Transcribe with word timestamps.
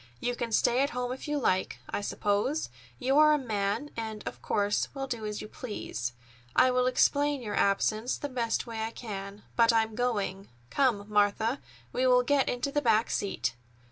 You 0.19 0.35
can 0.35 0.51
stay 0.51 0.81
at 0.81 0.89
home 0.97 1.11
if 1.13 1.27
you 1.27 1.37
like, 1.37 1.77
I 1.87 2.01
suppose. 2.01 2.69
You 2.97 3.19
are 3.19 3.33
a 3.33 3.37
man, 3.37 3.91
and, 3.95 4.27
of 4.27 4.41
course, 4.41 4.87
will 4.95 5.05
do 5.05 5.27
as 5.27 5.43
you 5.43 5.47
please. 5.47 6.13
I 6.55 6.71
will 6.71 6.87
explain 6.87 7.43
your 7.43 7.53
absence 7.53 8.17
the 8.17 8.27
best 8.27 8.65
way 8.65 8.81
I 8.81 8.89
can. 8.89 9.43
But 9.55 9.71
I'm 9.71 9.93
going! 9.93 10.47
Come, 10.71 11.05
Martha; 11.07 11.59
we 11.93 12.07
will 12.07 12.23
get 12.23 12.49
into 12.49 12.71
the 12.71 12.81
back 12.81 13.11
seat!" 13.11 13.53